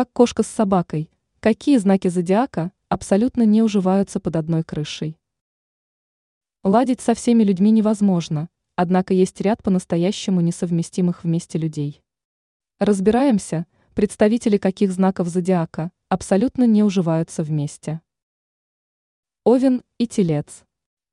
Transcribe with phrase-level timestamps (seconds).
[0.00, 5.18] как кошка с собакой, какие знаки зодиака абсолютно не уживаются под одной крышей.
[6.64, 12.02] Ладить со всеми людьми невозможно, однако есть ряд по-настоящему несовместимых вместе людей.
[12.78, 18.00] Разбираемся, представители каких знаков зодиака абсолютно не уживаются вместе.
[19.44, 20.64] Овен и Телец.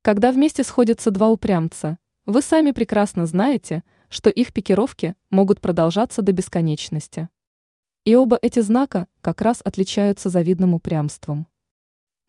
[0.02, 6.32] Когда вместе сходятся два упрямца, вы сами прекрасно знаете, что их пикировки могут продолжаться до
[6.32, 7.28] бесконечности.
[8.08, 11.46] И оба эти знака как раз отличаются завидным упрямством.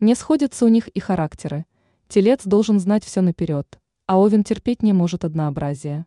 [0.01, 1.65] Не сходятся у них и характеры.
[2.09, 6.05] Телец должен знать все наперед, а Овен терпеть не может однообразия.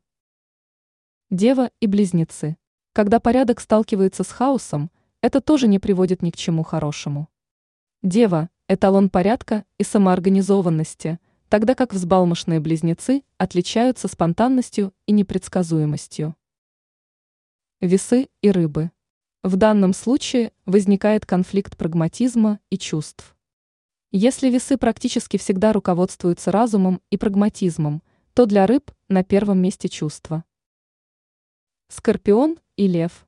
[1.30, 2.58] Дева и близнецы.
[2.92, 4.90] Когда порядок сталкивается с хаосом,
[5.22, 7.30] это тоже не приводит ни к чему хорошему.
[8.02, 16.36] Дева– эталон порядка и самоорганизованности– тогда как взбалмошные близнецы отличаются спонтанностью и непредсказуемостью.
[17.80, 18.90] Весы и рыбы.
[19.42, 23.34] В данном случае возникает конфликт прагматизма и чувств.
[24.12, 30.44] Если весы практически всегда руководствуются разумом и прагматизмом, то для рыб на первом месте чувства.
[31.88, 33.26] Скорпион и лев.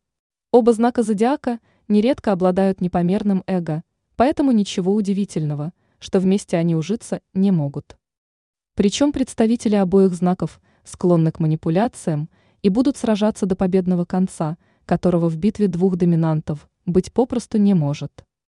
[0.52, 3.82] Оба знака зодиака нередко обладают непомерным эго,
[4.14, 7.98] поэтому ничего удивительного, что вместе они ужиться не могут.
[8.76, 12.30] Причем представители обоих знаков склонны к манипуляциям
[12.62, 18.24] и будут сражаться до победного конца, которого в битве двух доминантов быть попросту не может.